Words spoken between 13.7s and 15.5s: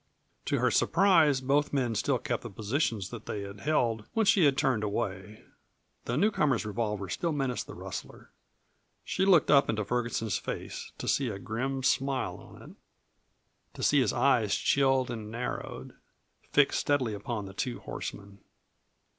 to see his eyes, chilled and